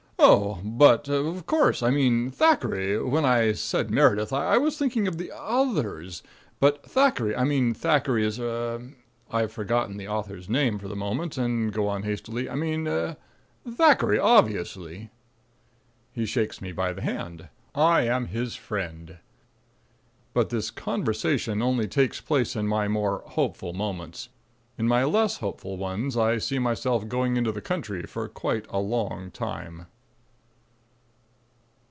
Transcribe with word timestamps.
"Oh, 0.23 0.59
but 0.63 1.09
of 1.09 1.47
course! 1.47 1.81
I 1.81 1.89
mean 1.89 2.29
Thackeray! 2.29 3.01
When 3.01 3.25
I 3.25 3.53
said 3.53 3.89
Meredith 3.89 4.31
I 4.31 4.55
was 4.59 4.77
thinking 4.77 5.07
of 5.07 5.17
the 5.17 5.31
others. 5.35 6.21
But 6.59 6.83
Thackeray 6.85 7.35
I 7.35 7.43
mean 7.43 7.73
Thackeray 7.73 8.23
is 8.23 8.39
er" 8.39 8.93
(I've 9.31 9.51
forgotten 9.51 9.97
the 9.97 10.07
author's 10.07 10.47
name 10.47 10.77
for 10.77 10.87
the 10.87 10.95
moment 10.95 11.39
and 11.39 11.73
go 11.73 11.87
on 11.87 12.03
hastily) 12.03 12.47
"I 12.47 12.53
mean 12.53 12.87
er 12.87 13.17
Thackeray, 13.67 14.19
obviously." 14.19 15.09
He 16.11 16.27
shakes 16.27 16.61
me 16.61 16.71
by 16.71 16.93
the 16.93 17.01
hand. 17.01 17.49
I 17.73 18.01
am 18.03 18.27
his 18.27 18.55
friend. 18.55 19.17
But 20.35 20.49
this 20.49 20.69
conversation 20.69 21.63
only 21.63 21.87
takes 21.87 22.21
place 22.21 22.55
in 22.55 22.67
my 22.67 22.87
more 22.87 23.23
hopeful 23.25 23.73
moments. 23.73 24.29
In 24.77 24.87
my 24.87 25.03
less 25.03 25.37
hopeful 25.37 25.77
ones 25.77 26.15
I 26.15 26.37
see 26.37 26.59
myself 26.59 27.07
going 27.07 27.37
into 27.37 27.51
the 27.51 27.59
country 27.59 28.03
for 28.03 28.27
quite 28.29 28.67
a 28.69 28.77
long 28.79 29.31
time. 29.31 29.87